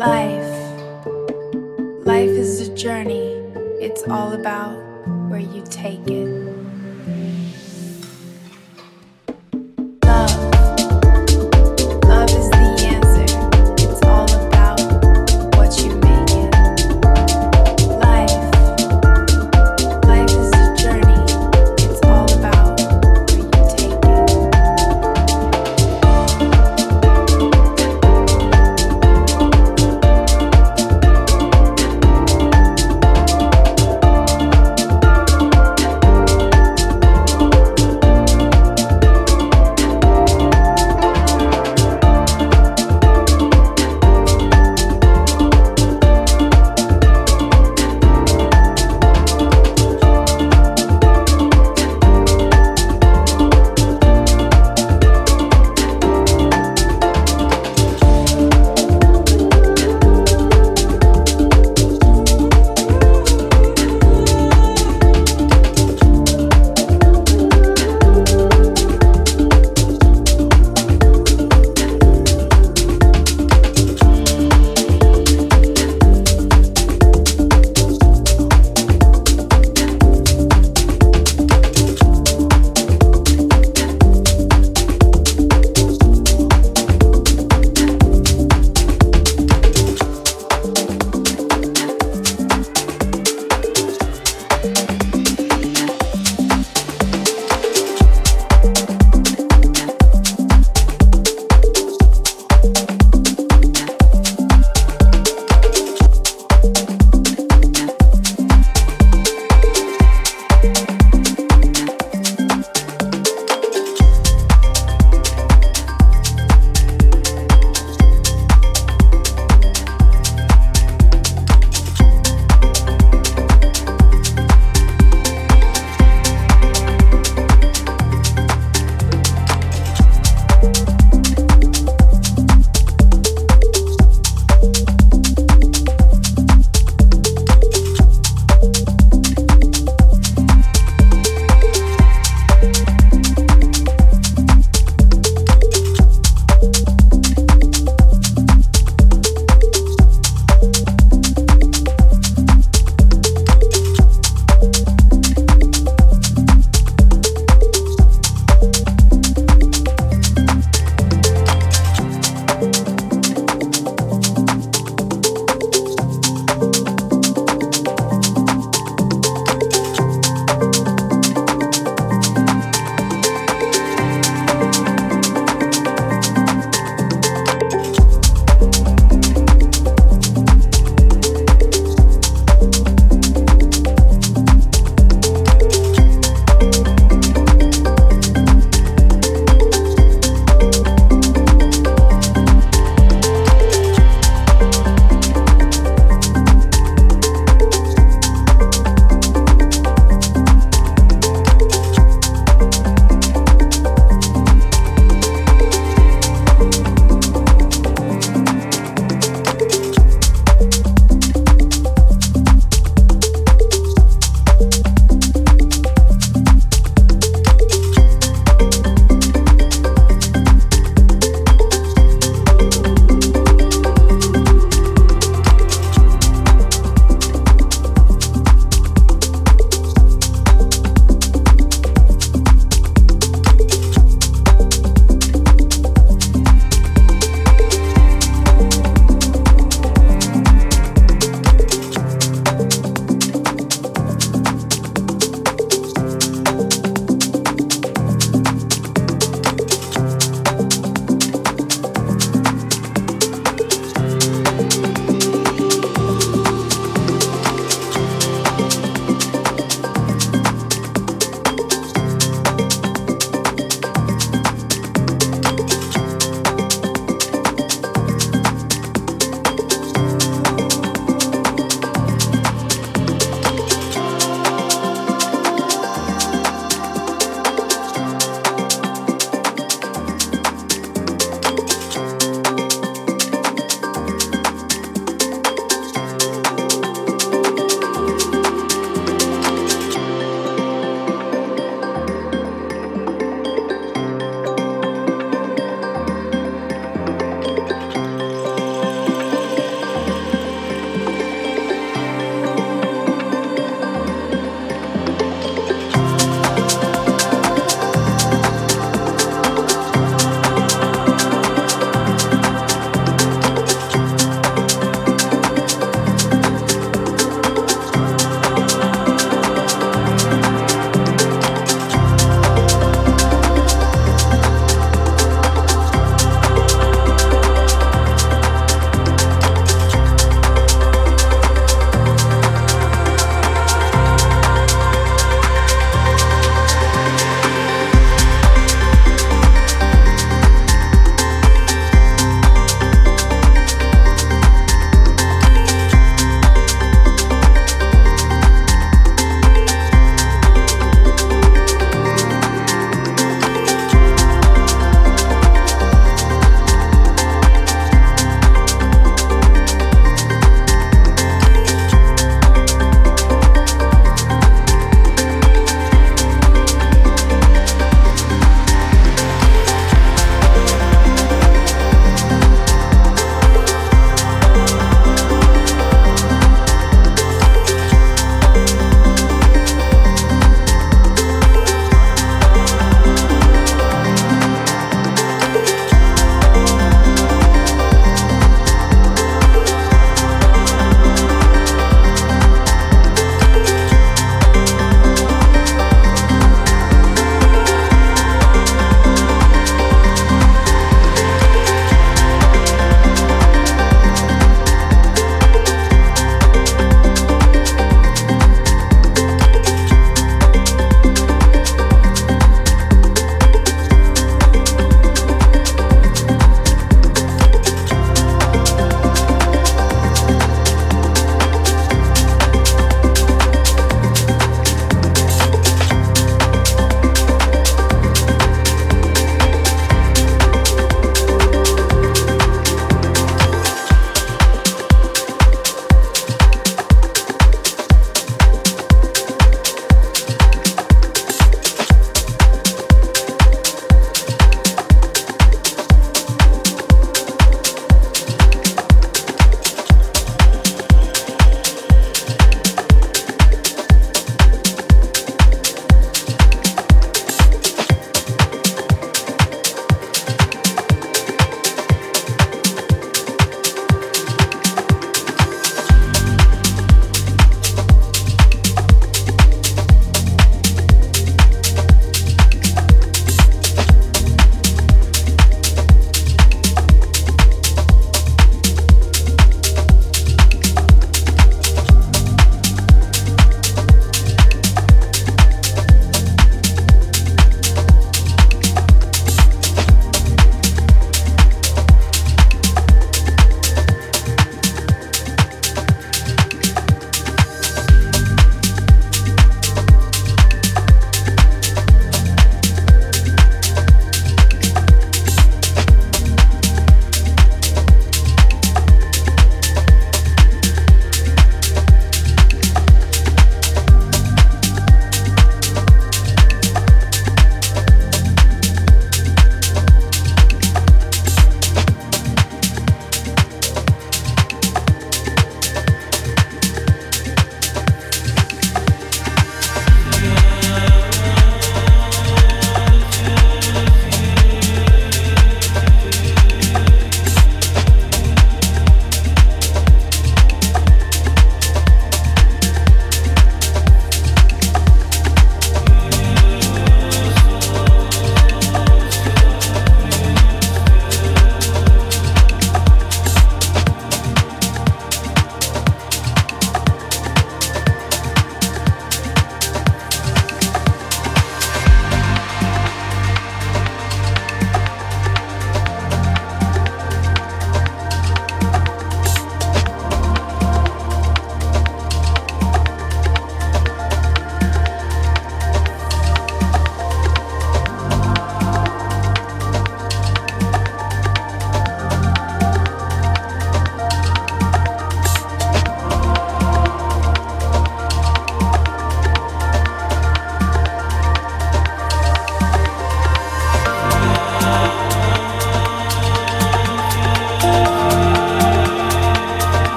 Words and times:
Life. 0.00 1.04
Life 2.06 2.30
is 2.30 2.66
a 2.66 2.74
journey. 2.74 3.34
It's 3.84 4.02
all 4.04 4.32
about 4.32 4.78
where 5.28 5.40
you 5.40 5.62
take 5.68 6.08
it. 6.08 6.49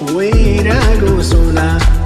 Sona, 0.00 0.74
uira 1.24 2.05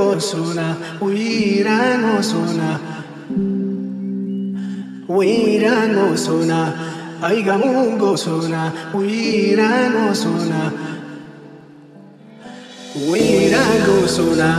no 0.00 0.20
sona. 0.20 0.76
Uira 5.08 5.86
no 5.88 6.16
sona, 6.16 6.60
aiga 7.22 7.58
mungo 7.58 8.16
sona, 8.16 8.72
uira 8.94 9.90
no 9.92 10.14
sona. 10.14 10.72
Uira 13.10 13.64
go 13.86 14.06
sona, 14.16 14.50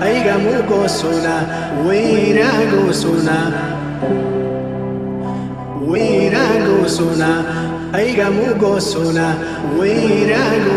aiga 0.00 0.38
mungo 0.44 0.88
sona, 0.88 1.34
uira 1.86 2.50
go 2.70 2.92
sona. 2.92 3.36
Uira 5.90 6.44
go 6.66 6.88
sona, 6.88 7.30
aiga 7.92 8.30
mungo 8.30 8.80
sona, 8.80 9.26
uira 9.78 10.42
go 10.64 10.76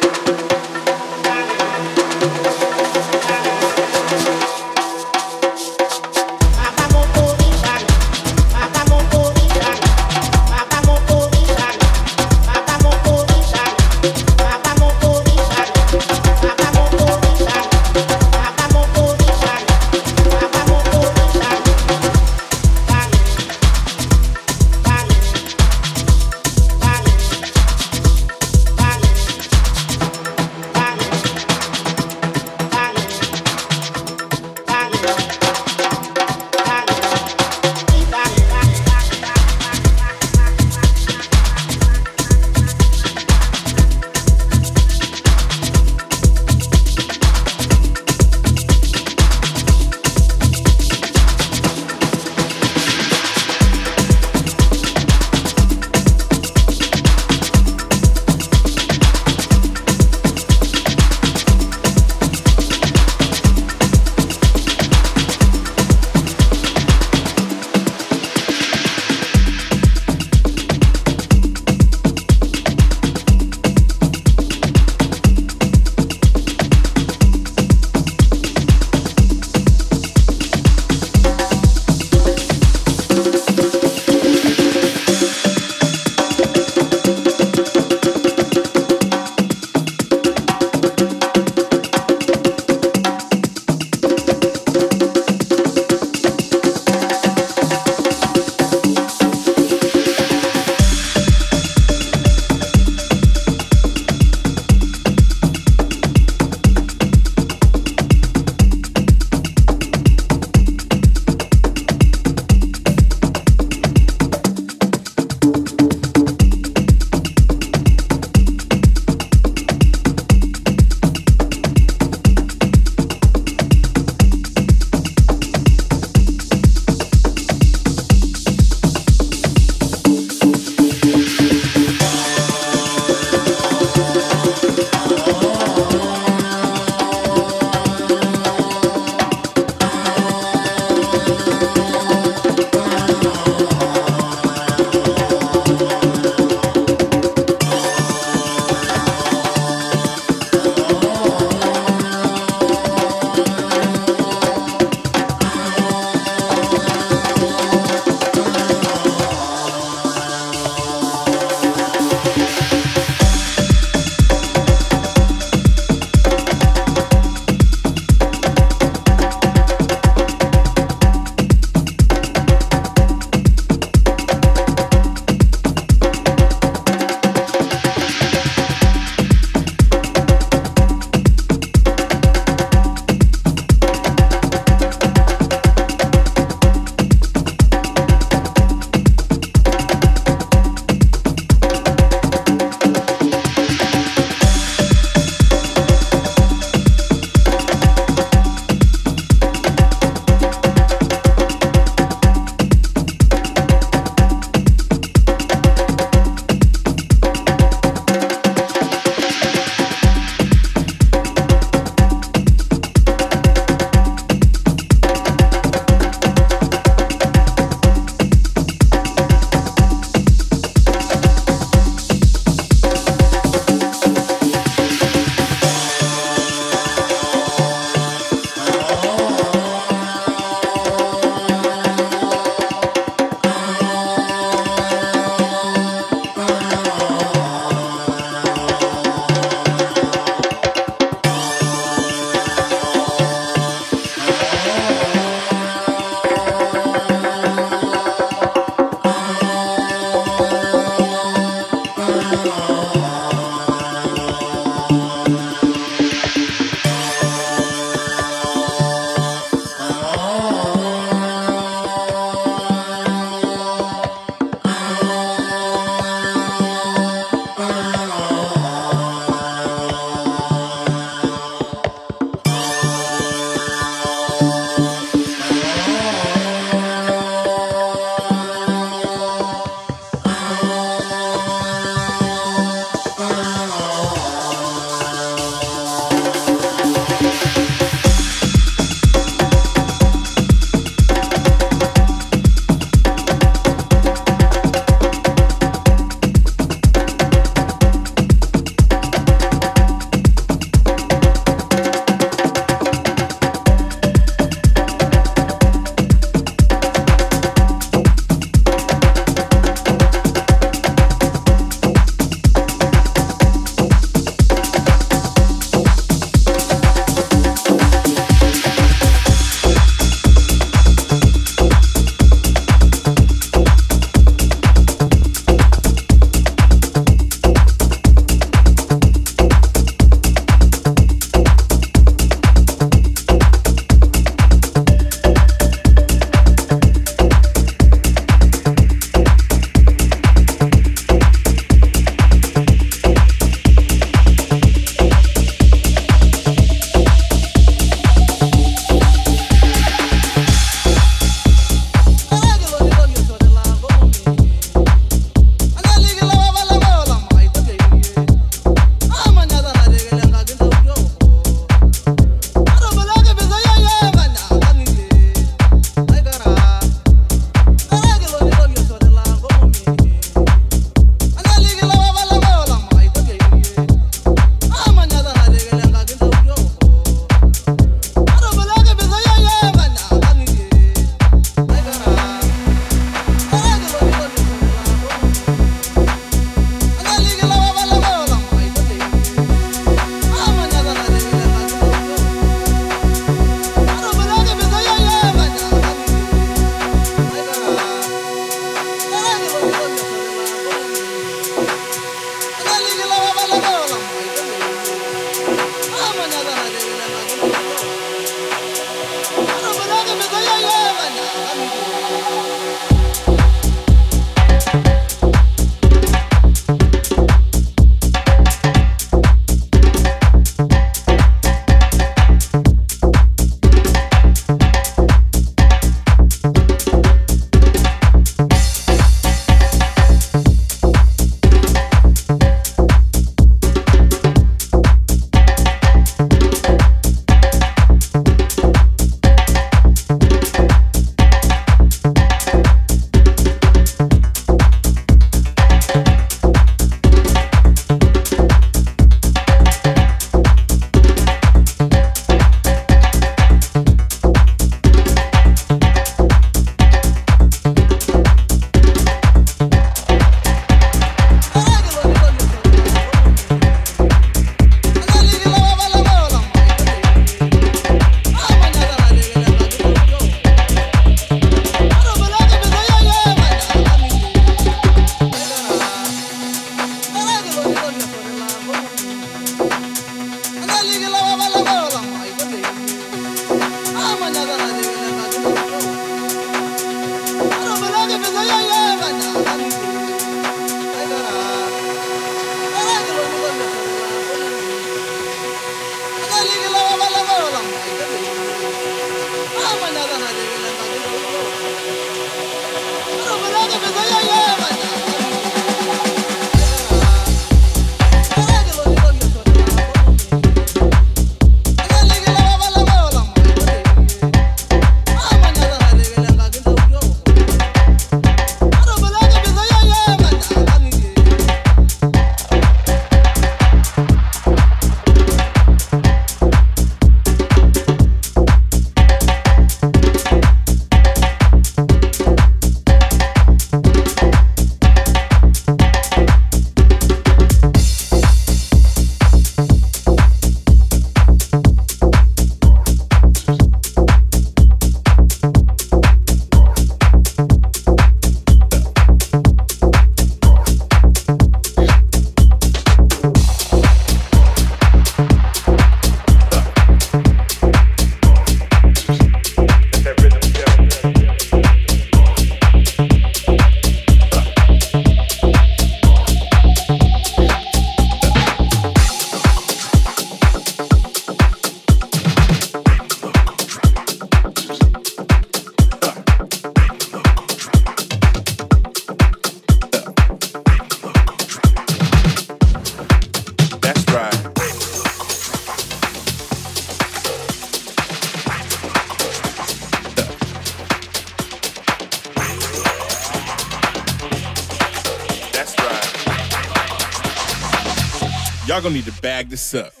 gonna 598.91 599.05
need 599.05 599.13
to 599.13 599.21
bag 599.21 599.49
this 599.49 599.73
up. 599.73 600.00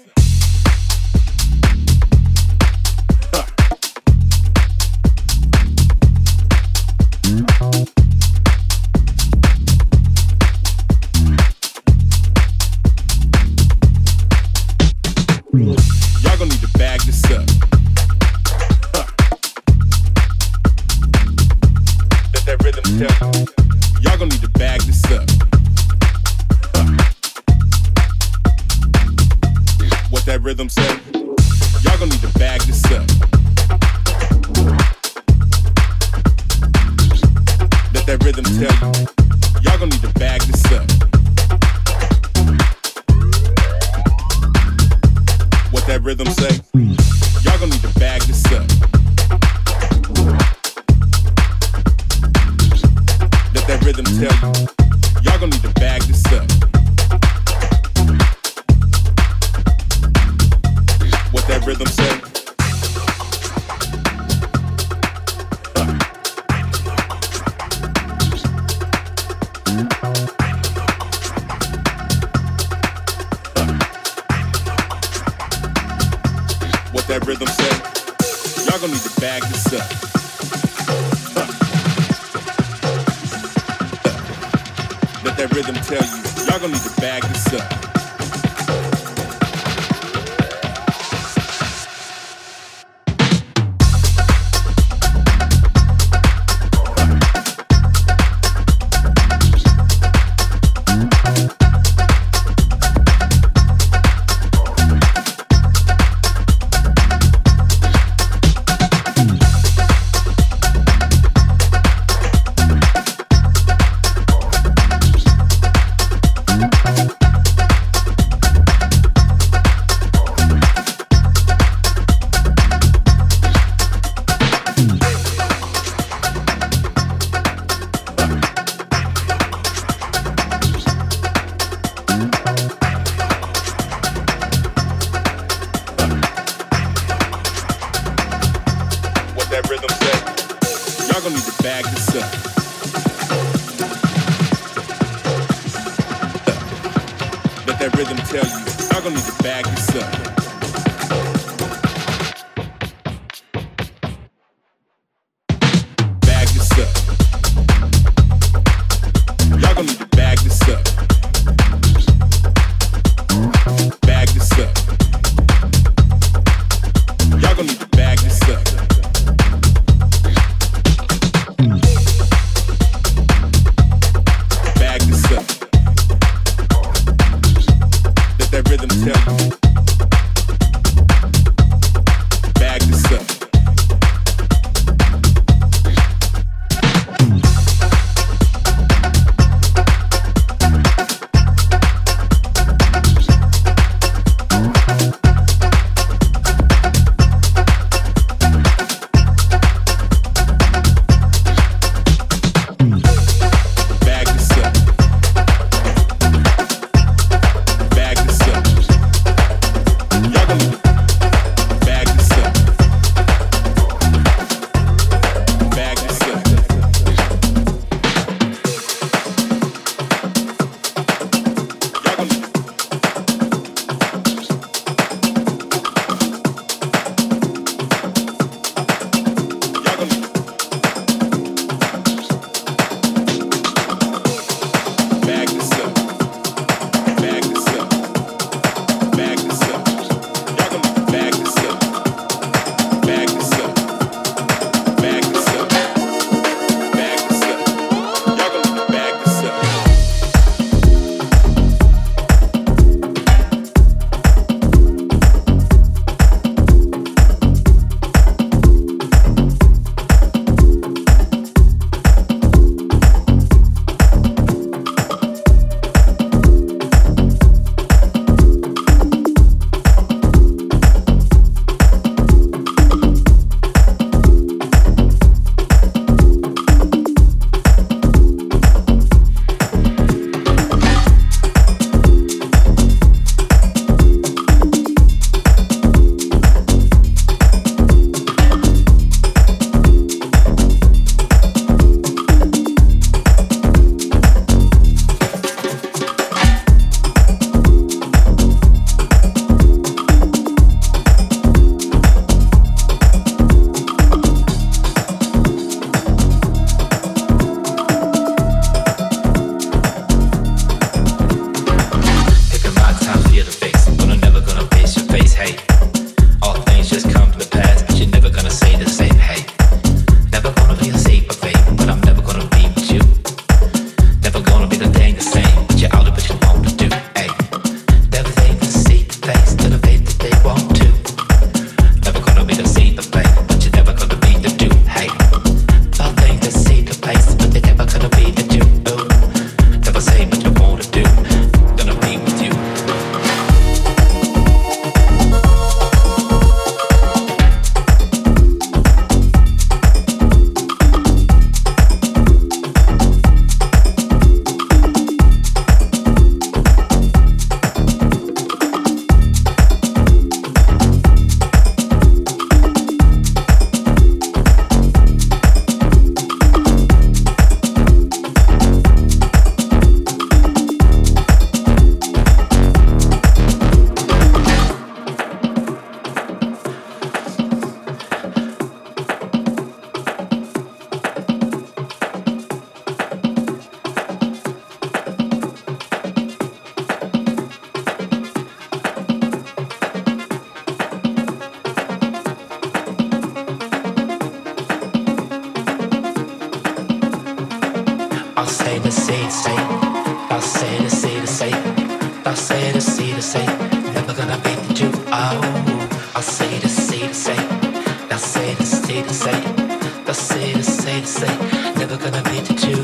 never 410.91 411.95
gonna 411.95 412.21
be 412.23 412.41
the 412.41 412.53
two. 412.53 412.83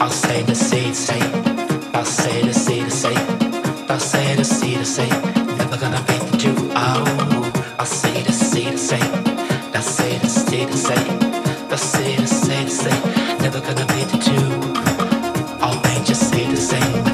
I'll 0.00 0.10
say 0.10 0.42
the 0.42 0.54
say 0.54 0.92
say, 0.92 1.20
I'll 1.92 2.04
say 2.04 2.42
the 2.42 2.54
say 2.54 2.88
say, 2.88 3.16
I'll 3.88 3.98
say 3.98 4.36
the 4.36 4.44
say 4.44 4.80
say, 4.84 5.08
never 5.58 5.76
gonna 5.76 6.00
be 6.06 6.16
the 6.30 6.36
two. 6.38 6.54
Oh, 6.76 7.52
I'll 7.80 7.84
say 7.86 8.22
the 8.22 8.32
say 8.32 8.76
say, 8.76 9.00
I'll 9.74 9.82
say 9.82 10.18
the 10.18 10.28
say 10.28 10.66
say, 10.70 10.94
I'll 11.68 11.76
say 11.76 12.14
the 12.14 12.26
say 12.28 12.66
say, 12.68 13.38
never 13.40 13.60
gonna 13.60 13.86
be 13.86 14.04
the 14.04 14.18
two. 14.28 15.64
I'll 15.64 15.82
say 16.14 16.46
the 16.48 16.56
same. 16.56 17.13